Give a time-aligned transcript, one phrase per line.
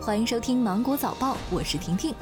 [0.00, 2.14] 欢迎收听《芒果早报》，我是婷婷。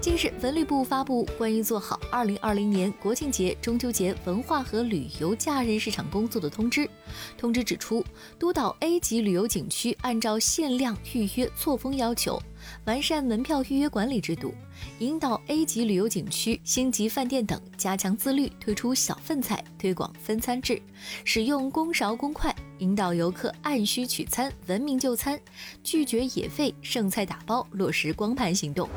[0.00, 6.90] 近日，文旅部发布关于做好2020年国庆节、中秋节文化和旅游假日市场工作的通知。
[7.38, 8.04] 通知指出，
[8.36, 12.42] 督导 A 级旅游景区按照限量预约错峰要求，
[12.84, 14.52] 完善门票预约管理制度，
[14.98, 20.82] 引导 A 级旅游景区、星级饭店等加强自律，推出小份菜，推广分餐制，
[21.24, 25.38] 使用公勺公筷，引导游客按需取餐、文明就餐，
[25.84, 28.88] 拒绝野费、剩菜打包，落实光盘行动。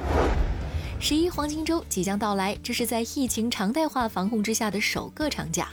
[0.99, 5.67] 十一黄金周即将到来，这是在疫情常态化防控之下的首个长假。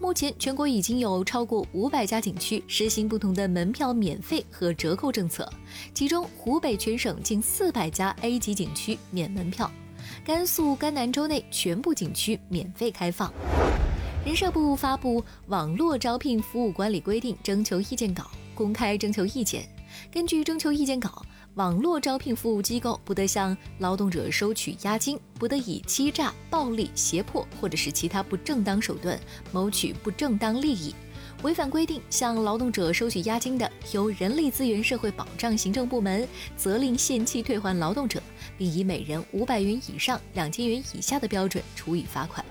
[0.00, 5.46] 目前，全国已经有超过五百家景区实行不同的门票免费和折扣政策，
[5.92, 9.70] 其中湖北全省近四百家 A 级景区免门票，
[10.24, 13.30] 甘肃甘南州内全部景区免费开放。
[14.22, 19.66] 人社部发布《网络招聘服务管理规定》征求意见稿，公开征求意见。
[20.12, 21.22] 根据征求意见稿。
[21.54, 29.18] 网络招聘服务机构不得向劳动者收取押金，不得以欺诈、暴力、胁迫或者是其他不正当手段
[29.50, 30.94] 谋取不正当利益。
[31.42, 36.26] 违反规定向劳动者收取押金的，由人力资源社会保障行政部门
[36.56, 38.22] 责令限期退还劳动者，
[38.56, 42.44] 并以每人五百元以上两千元以下的标准处以罚款。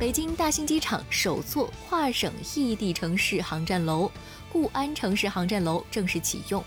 [0.00, 4.10] 北京大兴机场首座跨省异地城市航站楼——
[4.50, 6.64] 固安城市航站楼正式启用。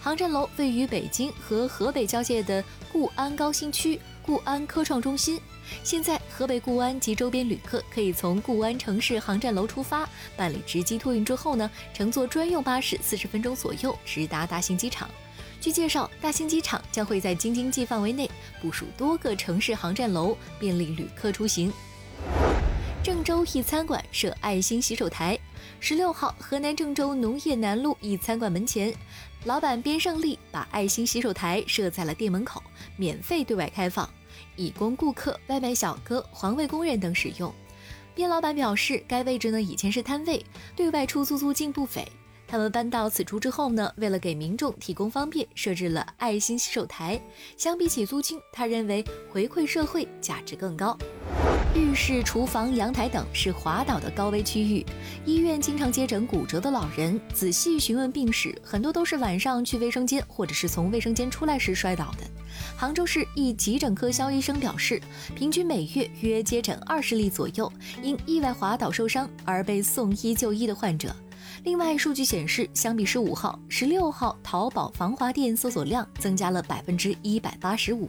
[0.00, 5.40] 航站楼位于北京和河北交界的固安高新区固安科创中心。
[5.82, 15.10] 现在，河北固安及周边旅客可以从固安城市航站楼出发，办理值机托运之后呢，乘坐专用巴士，四十分钟左右直达大兴机场。
[15.60, 18.30] 据介绍，大兴机场将会在京津冀范围内
[18.62, 21.72] 部署多个城市航站楼，便利旅客出行。
[23.06, 25.38] 郑州一餐馆设爱心洗手台。
[25.78, 28.92] 十六号，河南郑州农业南路一餐馆门前，
[29.44, 32.60] 老板边胜利把爱心洗手台设在了店门口，
[32.96, 34.10] 免费对外开放，
[34.56, 37.54] 以供顾客、外卖小哥、环卫工人等使用。
[38.12, 40.44] 边老板表示，该位置呢以前是摊位，
[40.74, 42.04] 对外出租租金不菲。
[42.48, 47.20] 他们搬到此处之后呢，为了给民众提供方便，设置了爱心洗手台。
[47.56, 50.96] 相比起租金，他认为回馈社会价值更高。
[51.74, 54.86] 浴室、厨房、阳台等是滑倒的高危区域。
[55.26, 62.24] 医院经常接诊骨折的老人，仔细询问病史，很多都是晚上去卫生间或者是从卫生间出来时摔倒的。
[62.76, 64.98] 杭州市一急诊科肖医生表示，
[65.34, 67.70] 平均每月约接诊二十例左右
[68.02, 71.14] 因意外滑倒受伤而被送医就医的患者。
[71.64, 78.08] 另外，数据显示，相比十五号、十六号淘宝防滑垫搜索量增加了百分之一百八十五。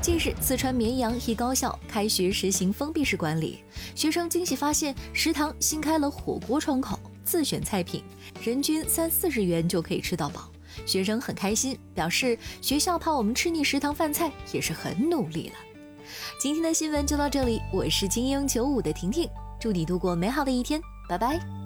[0.00, 3.62] 近日，四川绵阳一高校开学实行封闭式管理，
[3.94, 8.02] 学生惊喜发现食堂新开了火锅窗口，自选菜品，
[8.42, 10.48] 人均三四十元就可以吃到饱。
[10.86, 15.54] 学生很开心，表示学校怕我们吃腻食堂饭菜，也是很努力了。
[16.40, 19.28] 今天的新闻就到这里，我是精英九五的婷婷，
[19.60, 21.61] 祝你度过美好的一天，拜拜。